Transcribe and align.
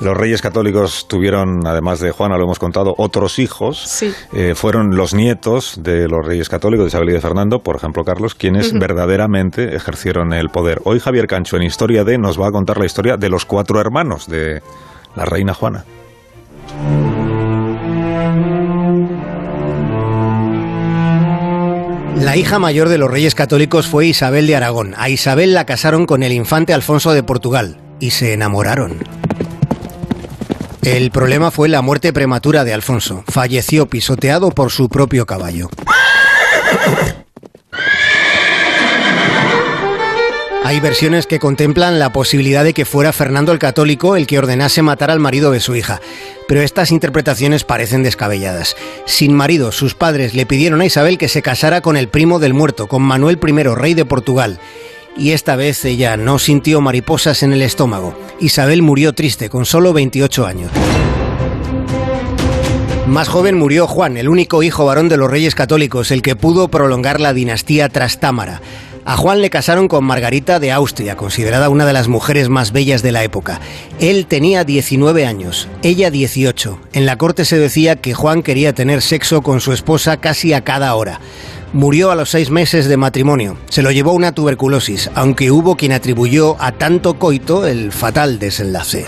Los 0.00 0.14
reyes 0.14 0.42
católicos 0.42 1.08
tuvieron, 1.08 1.66
además 1.66 2.00
de 2.00 2.10
Juana, 2.10 2.36
lo 2.36 2.44
hemos 2.44 2.58
contado, 2.58 2.94
otros 2.98 3.38
hijos. 3.38 3.78
Sí. 3.78 4.12
Eh, 4.34 4.54
fueron 4.54 4.94
los 4.94 5.14
nietos 5.14 5.80
de 5.82 6.06
los 6.06 6.24
reyes 6.24 6.50
católicos, 6.50 6.84
de 6.84 6.88
Isabel 6.88 7.10
y 7.10 7.12
de 7.12 7.20
Fernando, 7.20 7.60
por 7.62 7.76
ejemplo, 7.76 8.04
Carlos, 8.04 8.34
quienes 8.34 8.72
verdaderamente 8.78 9.74
ejercieron 9.74 10.34
el 10.34 10.50
poder. 10.50 10.82
Hoy 10.84 11.00
Javier 11.00 11.26
Cancho, 11.26 11.56
en 11.56 11.62
Historia 11.62 12.04
de, 12.04 12.18
nos 12.18 12.38
va 12.38 12.48
a 12.48 12.52
contar 12.52 12.78
la 12.78 12.84
historia 12.84 13.16
de 13.16 13.30
los 13.30 13.46
cuatro 13.46 13.80
hermanos 13.80 14.26
de 14.28 14.60
la 15.14 15.24
reina 15.24 15.54
Juana. 15.54 15.84
La 22.16 22.36
hija 22.36 22.58
mayor 22.58 22.88
de 22.88 22.98
los 22.98 23.10
reyes 23.10 23.34
católicos 23.34 23.86
fue 23.86 24.06
Isabel 24.06 24.46
de 24.46 24.56
Aragón. 24.56 24.94
A 24.98 25.08
Isabel 25.08 25.54
la 25.54 25.64
casaron 25.64 26.06
con 26.06 26.22
el 26.22 26.32
infante 26.32 26.74
Alfonso 26.74 27.12
de 27.12 27.22
Portugal 27.22 27.78
y 28.00 28.10
se 28.10 28.32
enamoraron. 28.32 28.98
El 30.82 31.10
problema 31.10 31.50
fue 31.50 31.68
la 31.68 31.82
muerte 31.82 32.12
prematura 32.12 32.64
de 32.64 32.72
Alfonso. 32.72 33.24
Falleció 33.28 33.86
pisoteado 33.86 34.50
por 34.50 34.70
su 34.70 34.88
propio 34.88 35.26
caballo. 35.26 35.68
Hay 40.66 40.80
versiones 40.80 41.28
que 41.28 41.38
contemplan 41.38 42.00
la 42.00 42.12
posibilidad 42.12 42.64
de 42.64 42.74
que 42.74 42.84
fuera 42.84 43.12
Fernando 43.12 43.52
el 43.52 43.60
Católico 43.60 44.16
el 44.16 44.26
que 44.26 44.36
ordenase 44.36 44.82
matar 44.82 45.12
al 45.12 45.20
marido 45.20 45.52
de 45.52 45.60
su 45.60 45.76
hija, 45.76 46.00
pero 46.48 46.60
estas 46.60 46.90
interpretaciones 46.90 47.62
parecen 47.62 48.02
descabelladas. 48.02 48.74
Sin 49.04 49.32
marido, 49.32 49.70
sus 49.70 49.94
padres 49.94 50.34
le 50.34 50.44
pidieron 50.44 50.80
a 50.80 50.84
Isabel 50.84 51.18
que 51.18 51.28
se 51.28 51.40
casara 51.40 51.82
con 51.82 51.96
el 51.96 52.08
primo 52.08 52.40
del 52.40 52.52
muerto, 52.52 52.88
con 52.88 53.02
Manuel 53.02 53.38
I, 53.40 53.62
rey 53.76 53.94
de 53.94 54.06
Portugal. 54.06 54.58
Y 55.18 55.32
esta 55.32 55.56
vez 55.56 55.84
ella 55.84 56.16
no 56.16 56.38
sintió 56.38 56.80
mariposas 56.80 57.42
en 57.42 57.52
el 57.52 57.62
estómago. 57.62 58.14
Isabel 58.38 58.82
murió 58.82 59.14
triste, 59.14 59.48
con 59.48 59.64
solo 59.64 59.92
28 59.92 60.46
años. 60.46 60.70
Más 63.06 63.28
joven 63.28 63.56
murió 63.56 63.86
Juan, 63.86 64.16
el 64.16 64.28
único 64.28 64.62
hijo 64.62 64.84
varón 64.84 65.08
de 65.08 65.16
los 65.16 65.30
reyes 65.30 65.54
católicos, 65.54 66.10
el 66.10 66.22
que 66.22 66.36
pudo 66.36 66.68
prolongar 66.68 67.20
la 67.20 67.32
dinastía 67.32 67.88
tras 67.88 68.18
Támara. 68.18 68.60
A 69.06 69.16
Juan 69.16 69.40
le 69.40 69.50
casaron 69.50 69.86
con 69.86 70.04
Margarita 70.04 70.58
de 70.58 70.72
Austria, 70.72 71.16
considerada 71.16 71.68
una 71.68 71.86
de 71.86 71.92
las 71.92 72.08
mujeres 72.08 72.48
más 72.48 72.72
bellas 72.72 73.02
de 73.02 73.12
la 73.12 73.22
época. 73.22 73.60
Él 74.00 74.26
tenía 74.26 74.64
19 74.64 75.24
años, 75.24 75.68
ella 75.84 76.10
18. 76.10 76.80
En 76.92 77.06
la 77.06 77.16
corte 77.16 77.44
se 77.44 77.56
decía 77.56 77.94
que 77.94 78.14
Juan 78.14 78.42
quería 78.42 78.72
tener 78.74 79.00
sexo 79.00 79.42
con 79.42 79.60
su 79.60 79.72
esposa 79.72 80.16
casi 80.16 80.52
a 80.52 80.64
cada 80.64 80.92
hora. 80.96 81.20
Murió 81.76 82.10
a 82.10 82.14
los 82.14 82.30
seis 82.30 82.48
meses 82.48 82.88
de 82.88 82.96
matrimonio. 82.96 83.58
Se 83.68 83.82
lo 83.82 83.90
llevó 83.90 84.14
una 84.14 84.32
tuberculosis, 84.32 85.10
aunque 85.14 85.50
hubo 85.50 85.76
quien 85.76 85.92
atribuyó 85.92 86.56
a 86.58 86.72
tanto 86.72 87.18
coito 87.18 87.66
el 87.66 87.92
fatal 87.92 88.38
desenlace. 88.38 89.04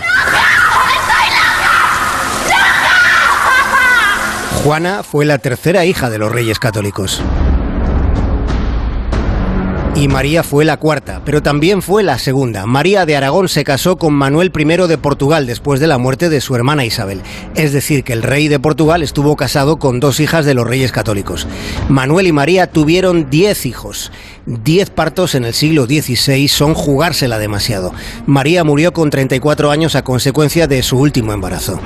Juana 4.63 5.01
fue 5.01 5.25
la 5.25 5.39
tercera 5.39 5.83
hija 5.85 6.11
de 6.11 6.19
los 6.19 6.31
reyes 6.31 6.59
católicos 6.59 7.23
y 9.95 10.07
María 10.07 10.43
fue 10.43 10.65
la 10.65 10.77
cuarta, 10.77 11.21
pero 11.25 11.41
también 11.41 11.81
fue 11.81 12.03
la 12.03 12.19
segunda. 12.19 12.65
María 12.65 13.05
de 13.05 13.15
Aragón 13.15 13.49
se 13.49 13.63
casó 13.63 13.97
con 13.97 14.13
Manuel 14.13 14.51
I 14.57 14.87
de 14.87 14.97
Portugal 14.97 15.45
después 15.45 15.79
de 15.79 15.87
la 15.87 15.97
muerte 15.97 16.29
de 16.29 16.41
su 16.41 16.55
hermana 16.55 16.85
Isabel. 16.85 17.21
Es 17.55 17.73
decir, 17.73 18.03
que 18.03 18.13
el 18.13 18.23
rey 18.23 18.47
de 18.47 18.59
Portugal 18.59 19.03
estuvo 19.03 19.35
casado 19.35 19.77
con 19.77 19.99
dos 19.99 20.19
hijas 20.19 20.45
de 20.45 20.53
los 20.53 20.67
reyes 20.67 20.91
católicos. 20.91 21.47
Manuel 21.89 22.27
y 22.27 22.31
María 22.31 22.67
tuvieron 22.67 23.29
diez 23.29 23.65
hijos. 23.65 24.11
Diez 24.45 24.89
partos 24.89 25.35
en 25.35 25.45
el 25.45 25.53
siglo 25.53 25.85
XVI 25.85 26.47
son 26.47 26.73
jugársela 26.73 27.39
demasiado. 27.39 27.93
María 28.25 28.63
murió 28.63 28.93
con 28.93 29.09
34 29.09 29.71
años 29.71 29.95
a 29.95 30.03
consecuencia 30.03 30.67
de 30.67 30.83
su 30.83 30.97
último 30.97 31.33
embarazo. 31.33 31.79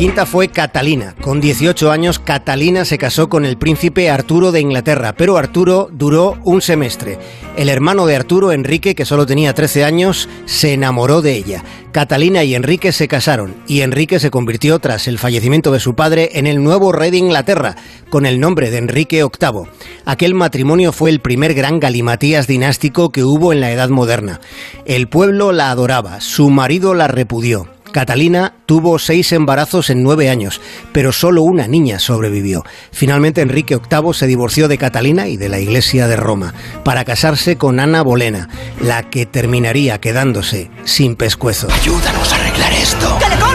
Quinta 0.00 0.24
fue 0.24 0.48
Catalina. 0.48 1.14
Con 1.20 1.42
18 1.42 1.90
años, 1.90 2.18
Catalina 2.18 2.86
se 2.86 2.96
casó 2.96 3.28
con 3.28 3.44
el 3.44 3.58
príncipe 3.58 4.08
Arturo 4.08 4.50
de 4.50 4.62
Inglaterra, 4.62 5.12
pero 5.14 5.36
Arturo 5.36 5.90
duró 5.92 6.38
un 6.42 6.62
semestre. 6.62 7.18
El 7.54 7.68
hermano 7.68 8.06
de 8.06 8.16
Arturo, 8.16 8.50
Enrique, 8.50 8.94
que 8.94 9.04
solo 9.04 9.26
tenía 9.26 9.52
13 9.52 9.84
años, 9.84 10.26
se 10.46 10.72
enamoró 10.72 11.20
de 11.20 11.34
ella. 11.34 11.64
Catalina 11.92 12.44
y 12.44 12.54
Enrique 12.54 12.92
se 12.92 13.08
casaron, 13.08 13.56
y 13.66 13.82
Enrique 13.82 14.18
se 14.20 14.30
convirtió, 14.30 14.78
tras 14.78 15.06
el 15.06 15.18
fallecimiento 15.18 15.70
de 15.70 15.80
su 15.80 15.94
padre, 15.94 16.30
en 16.32 16.46
el 16.46 16.64
nuevo 16.64 16.92
rey 16.92 17.10
de 17.10 17.18
Inglaterra, 17.18 17.76
con 18.08 18.24
el 18.24 18.40
nombre 18.40 18.70
de 18.70 18.78
Enrique 18.78 19.22
VIII. 19.22 19.68
Aquel 20.06 20.32
matrimonio 20.32 20.92
fue 20.92 21.10
el 21.10 21.20
primer 21.20 21.52
gran 21.52 21.78
galimatías 21.78 22.46
dinástico 22.46 23.10
que 23.10 23.22
hubo 23.22 23.52
en 23.52 23.60
la 23.60 23.70
Edad 23.70 23.90
Moderna. 23.90 24.40
El 24.86 25.08
pueblo 25.08 25.52
la 25.52 25.70
adoraba, 25.70 26.22
su 26.22 26.48
marido 26.48 26.94
la 26.94 27.06
repudió. 27.06 27.79
Catalina 27.92 28.54
tuvo 28.66 28.98
seis 28.98 29.32
embarazos 29.32 29.90
en 29.90 30.02
nueve 30.02 30.30
años, 30.30 30.60
pero 30.92 31.12
solo 31.12 31.42
una 31.42 31.66
niña 31.66 31.98
sobrevivió. 31.98 32.64
Finalmente 32.92 33.40
Enrique 33.40 33.76
VIII 33.76 34.14
se 34.14 34.26
divorció 34.26 34.68
de 34.68 34.78
Catalina 34.78 35.28
y 35.28 35.36
de 35.36 35.48
la 35.48 35.58
Iglesia 35.58 36.06
de 36.06 36.16
Roma 36.16 36.54
para 36.84 37.04
casarse 37.04 37.56
con 37.56 37.80
Ana 37.80 38.02
Bolena, 38.02 38.48
la 38.80 39.10
que 39.10 39.26
terminaría 39.26 40.00
quedándose 40.00 40.70
sin 40.84 41.16
pescuezo. 41.16 41.68
Ayúdanos 41.72 42.32
a 42.32 42.36
arreglar 42.36 42.72
esto. 42.72 43.18
¡Que 43.18 43.28
le 43.28 43.40
corta 43.40 43.49